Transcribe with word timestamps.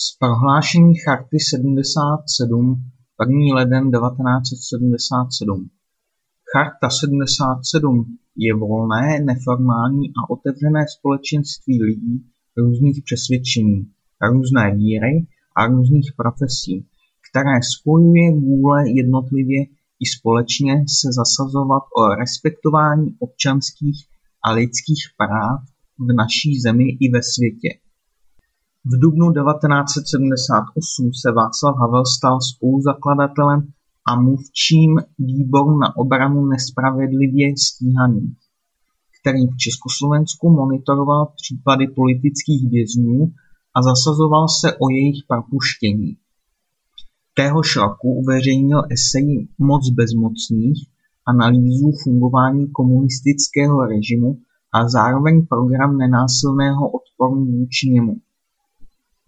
Z 0.00 0.18
prohlášení 0.18 0.94
Charty 0.94 1.38
77 1.40 2.90
1. 3.20 3.54
leden 3.54 3.90
1977 3.90 5.70
Charta 6.52 6.90
77 6.90 8.18
je 8.36 8.54
volné, 8.54 9.20
neformální 9.20 10.08
a 10.08 10.30
otevřené 10.30 10.84
společenství 10.98 11.82
lidí 11.82 12.16
různých 12.56 13.02
přesvědčení, 13.04 13.90
různé 14.32 14.74
víry 14.74 15.26
a 15.56 15.66
různých 15.66 16.12
profesí, 16.16 16.86
které 17.30 17.56
spojuje 17.74 18.30
vůle 18.34 18.90
jednotlivě 18.90 19.60
i 20.04 20.06
společně 20.16 20.74
se 20.98 21.08
zasazovat 21.20 21.82
o 21.98 22.14
respektování 22.14 23.16
občanských 23.18 23.98
a 24.44 24.52
lidských 24.52 25.02
práv 25.16 25.60
v 25.98 26.12
naší 26.12 26.60
zemi 26.60 26.84
i 27.00 27.10
ve 27.10 27.22
světě. 27.22 27.87
V 28.90 28.98
dubnu 29.00 29.32
1978 29.32 31.10
se 31.20 31.32
Václav 31.32 31.76
Havel 31.76 32.04
stal 32.06 32.40
spoluzakladatelem 32.40 33.60
a 34.08 34.20
mluvčím 34.20 35.00
Výboru 35.18 35.78
na 35.78 35.96
obranu 35.96 36.46
nespravedlivě 36.46 37.54
stíhaných, 37.56 38.38
který 39.20 39.46
v 39.46 39.56
Československu 39.56 40.50
monitoroval 40.50 41.32
případy 41.36 41.88
politických 41.88 42.70
vězňů 42.70 43.32
a 43.76 43.82
zasazoval 43.82 44.48
se 44.48 44.72
o 44.72 44.90
jejich 44.90 45.22
propuštění. 45.28 46.16
Téhož 47.34 47.76
roku 47.76 48.08
uveřejnil 48.12 48.82
esej 48.90 49.48
Moc 49.58 49.90
bezmocných, 49.90 50.78
analýzu 51.26 51.92
fungování 52.04 52.70
komunistického 52.70 53.86
režimu 53.86 54.38
a 54.72 54.88
zároveň 54.88 55.46
program 55.46 55.96
nenásilného 55.96 56.90
odporu 56.90 57.44
vůči 57.44 57.90
němu. 57.90 58.16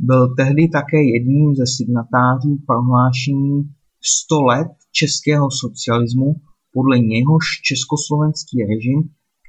Byl 0.02 0.34
tehdy 0.34 0.68
také 0.68 1.02
jedním 1.14 1.54
ze 1.54 1.66
signatářů 1.66 2.58
prohlášení 2.66 3.74
"Sto 4.02 4.42
let 4.42 4.72
českého 4.92 5.48
socialismu", 5.50 6.36
podle 6.72 6.98
něhož 6.98 7.44
československý 7.68 8.56
režim, 8.72 9.00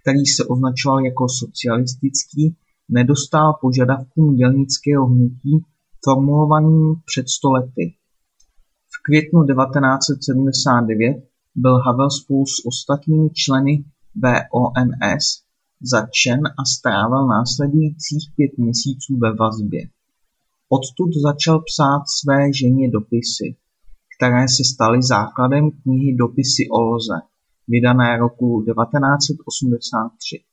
který 0.01 0.25
se 0.25 0.45
označoval 0.45 1.05
jako 1.05 1.25
socialistický, 1.29 2.55
nedostál 2.89 3.53
požadavkům 3.61 4.35
dělnického 4.35 5.05
hnutí 5.05 5.53
formulovaným 6.03 6.95
před 7.05 7.29
sto 7.29 7.51
lety. 7.51 7.85
V 8.93 8.97
květnu 9.05 9.39
1979 9.45 11.17
byl 11.55 11.77
Havel 11.85 12.09
spolu 12.09 12.45
s 12.45 12.65
ostatními 12.65 13.29
členy 13.29 13.83
VONS 14.23 15.25
zatčen 15.81 16.41
a 16.59 16.65
strávil 16.65 17.27
následujících 17.27 18.23
pět 18.35 18.51
měsíců 18.57 19.17
ve 19.21 19.33
vazbě. 19.35 19.81
Odtud 20.77 21.11
začal 21.27 21.59
psát 21.59 22.03
své 22.19 22.53
ženě 22.53 22.89
dopisy, 22.89 23.55
které 24.17 24.47
se 24.47 24.63
staly 24.73 24.99
základem 25.01 25.71
knihy 25.71 26.15
Dopisy 26.15 26.63
o 26.71 26.81
loze, 26.81 27.17
vydané 27.67 28.17
roku 28.17 28.63
1983. 28.65 30.43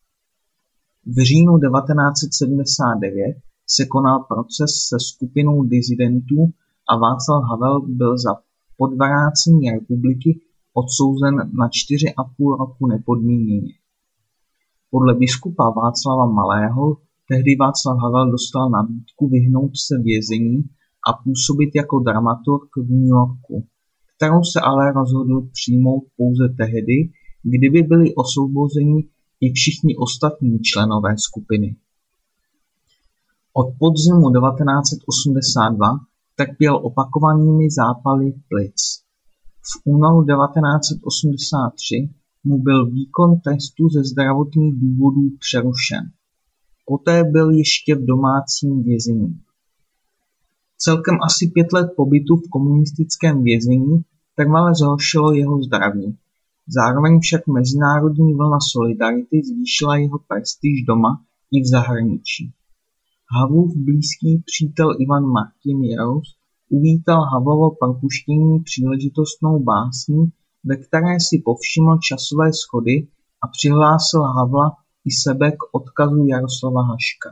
V 1.07 1.17
říjnu 1.29 1.53
1979 1.59 3.37
se 3.67 3.87
konal 3.87 4.19
proces 4.29 4.71
se 4.89 4.97
skupinou 5.09 5.63
disidentů 5.63 6.39
a 6.91 6.97
Václav 6.97 7.43
Havel 7.51 7.81
byl 7.81 8.19
za 8.19 8.33
podvrácení 8.77 9.71
republiky 9.71 10.41
odsouzen 10.73 11.35
na 11.59 11.69
čtyři 11.73 12.15
a 12.19 12.25
půl 12.25 12.57
roku 12.57 12.87
nepodmíněně. 12.87 13.75
Podle 14.91 15.15
biskupa 15.15 15.71
Václava 15.71 16.27
Malého 16.27 16.97
tehdy 17.29 17.57
Václav 17.61 17.99
Havel 18.03 18.31
dostal 18.31 18.71
nabídku 18.71 19.29
vyhnout 19.29 19.73
se 19.87 19.95
vězení 20.03 20.59
a 21.09 21.11
působit 21.25 21.71
jako 21.75 21.99
dramaturg 21.99 22.69
v 22.77 22.91
New 22.91 23.09
Yorku, 23.17 23.67
kterou 24.17 24.43
se 24.53 24.61
ale 24.61 24.93
rozhodl 24.93 25.49
přijmout 25.53 26.05
pouze 26.17 26.49
tehdy, 26.61 26.97
kdyby 27.43 27.83
byli 27.83 28.15
osvobozeni 28.15 29.09
i 29.41 29.53
všichni 29.53 29.97
ostatní 29.97 30.59
členové 30.61 31.19
skupiny. 31.19 31.77
Od 33.53 33.69
podzimu 33.79 34.27
1982 34.31 35.99
trpěl 36.37 36.77
opakovanými 36.77 37.71
zápaly 37.71 38.33
plic. 38.49 38.79
V 39.69 39.73
únoru 39.85 40.25
1983 40.25 42.11
mu 42.45 42.63
byl 42.63 42.91
výkon 42.91 43.41
trestu 43.41 43.89
ze 43.89 44.05
zdravotních 44.05 44.75
důvodů 44.81 45.31
přerušen. 45.39 46.05
Poté 46.89 47.25
byl 47.25 47.51
ještě 47.51 47.95
v 47.95 48.05
domácím 48.05 48.83
vězení. 48.83 49.41
Celkem 50.79 51.15
asi 51.23 51.51
pět 51.55 51.73
let 51.73 51.91
pobytu 51.97 52.37
v 52.37 52.51
komunistickém 52.51 53.43
vězení 53.43 54.03
trvale 54.37 54.75
zhoršilo 54.75 55.33
jeho 55.33 55.63
zdraví. 55.63 56.17
Zároveň 56.69 57.21
však 57.21 57.47
mezinárodní 57.47 58.35
vlna 58.35 58.59
solidarity 58.73 59.43
zvýšila 59.45 59.97
jeho 59.97 60.19
prestiž 60.29 60.83
doma 60.83 61.23
i 61.53 61.63
v 61.63 61.67
zahraničí. 61.67 62.53
Havlův 63.37 63.77
blízký 63.77 64.43
přítel 64.47 64.95
Ivan 64.99 65.25
Martin 65.25 65.85
Jerous 65.85 66.37
uvítal 66.69 67.23
Havlovo 67.33 67.71
propuštění 67.71 68.61
příležitostnou 68.61 69.59
básní, 69.63 70.33
ve 70.65 70.77
které 70.77 71.21
si 71.21 71.43
povšiml 71.45 71.99
časové 71.99 72.53
schody 72.53 73.07
a 73.43 73.47
přihlásil 73.49 74.23
Havla 74.23 74.77
i 75.09 75.11
sebe 75.11 75.51
k 75.51 75.61
odkazu 75.73 76.25
Jaroslava 76.27 76.83
Haška. 76.83 77.31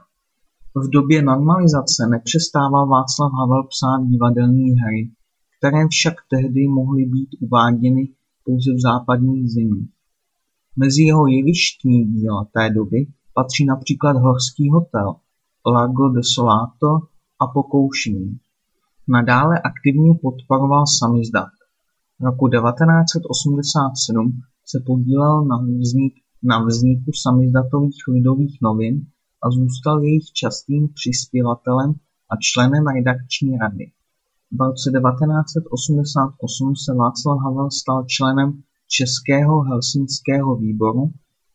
V 0.75 0.91
době 0.91 1.23
normalizace 1.23 2.07
nepřestával 2.11 2.87
Václav 2.87 3.33
Havel 3.39 3.63
psát 3.73 4.01
divadelní 4.11 4.71
hry, 4.81 5.11
které 5.59 5.89
však 5.89 6.15
tehdy 6.31 6.69
mohly 6.69 7.05
být 7.05 7.29
uváděny 7.41 8.09
pouze 8.45 8.71
v 8.75 8.81
západních 8.81 9.51
zemích. 9.53 9.91
Mezi 10.77 11.03
jeho 11.03 11.27
jevištní 11.27 12.05
díla 12.05 12.47
té 12.55 12.71
doby 12.71 13.07
patří 13.35 13.65
například 13.67 14.17
Horský 14.17 14.71
hotel, 14.71 15.15
Lago 15.67 16.09
Desolato 16.09 16.91
a 17.41 17.47
Pokoušení. 17.47 18.39
Nadále 19.09 19.61
aktivně 19.61 20.15
podporoval 20.23 20.85
samizdat. 21.01 21.49
Roku 22.21 22.49
1987 22.49 24.43
se 24.67 24.79
podílel 24.87 25.45
na, 25.45 25.57
vznik, 25.81 26.15
na 26.47 26.65
vzniku 26.65 27.11
samizdatových 27.23 28.01
lidových 28.09 28.59
novin 28.63 29.07
a 29.45 29.51
zůstal 29.51 30.03
jejich 30.03 30.33
častým 30.33 30.89
přispěvatelem 30.99 31.91
a 32.31 32.35
členem 32.41 32.87
redakční 32.87 33.59
rady. 33.59 33.87
V 34.53 34.61
roce 34.61 34.91
1988 34.91 36.77
se 36.77 36.95
Václav 36.95 37.39
Havel 37.45 37.71
stal 37.71 38.05
členem 38.09 38.63
Českého 38.89 39.61
helsinského 39.61 40.57
výboru, 40.57 41.11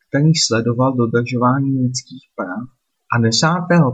který 0.07 0.35
sledoval 0.35 0.94
dodržování 0.94 1.80
lidských 1.81 2.25
práv 2.35 2.63
a 3.16 3.19
10. 3.22 3.47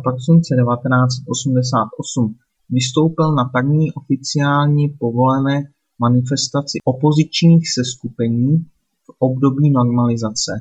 prosince 0.03 0.56
1988 0.56 2.36
vystoupil 2.69 3.36
na 3.36 3.46
první 3.46 3.91
oficiálně 3.94 4.90
povolené 5.00 5.63
manifestaci 6.00 6.78
opozičních 6.84 7.74
seskupení 7.74 8.57
v 9.06 9.09
období 9.19 9.72
normalizace, 9.72 10.52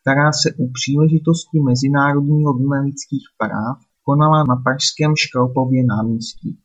která 0.00 0.32
se 0.32 0.48
u 0.58 0.72
příležitosti 0.72 1.60
Mezinárodního 1.60 2.52
dne 2.52 2.80
lidských 2.80 3.26
práv 3.38 3.78
konala 4.02 4.44
na 4.44 4.56
pražském 4.56 5.12
Škropově 5.16 5.84
náměstí. 5.84 6.58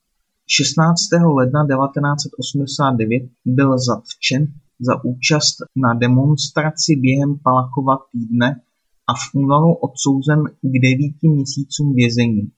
16. 0.47 0.99
ledna 1.37 1.61
1989 1.67 3.23
byl 3.45 3.77
zatčen 3.89 4.47
za 4.79 5.03
účast 5.03 5.55
na 5.75 5.93
demonstraci 5.93 6.95
během 6.95 7.39
Palachova 7.43 7.97
týdne 8.11 8.61
a 9.07 9.13
v 9.13 9.35
únoru 9.35 9.73
odsouzen 9.73 10.43
k 10.45 10.73
devíti 10.85 11.29
měsícům 11.29 11.93
vězení. 11.93 12.51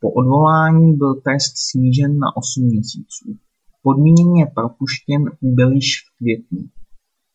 Po 0.00 0.10
odvolání 0.10 0.96
byl 0.96 1.14
trest 1.14 1.52
snížen 1.70 2.18
na 2.18 2.36
osm 2.36 2.64
měsíců. 2.64 3.36
Podmíněně 3.82 4.46
propuštěn 4.54 5.24
byl 5.42 5.72
již 5.72 5.88
v 6.00 6.16
květnu. 6.18 6.68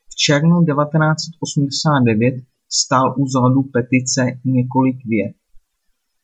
V 0.09 0.15
červnu 0.15 0.65
1989 0.65 2.35
stál 2.83 3.15
u 3.17 3.27
zrodu 3.27 3.63
petice 3.63 4.21
několik 4.45 4.97
vět. 5.05 5.35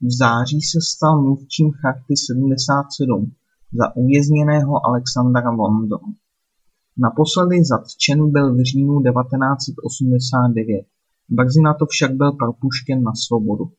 V 0.02 0.18
září 0.18 0.62
se 0.62 0.80
stal 0.92 1.22
mluvčím 1.22 1.72
Charty 1.72 2.14
77 2.18 3.32
za 3.74 3.96
uvězněného 3.96 4.86
Alexandra 4.86 5.52
Vondru. 5.52 6.00
Naposledy 6.98 7.66
zatčen 7.66 8.32
byl 8.32 8.56
v 8.56 8.64
říjnu 8.64 9.02
1989. 9.04 10.86
Brzy 11.30 11.62
na 11.62 11.74
to 11.74 11.86
však 11.86 12.12
byl 12.16 12.32
propuštěn 12.32 13.04
na 13.04 13.12
svobodu. 13.16 13.72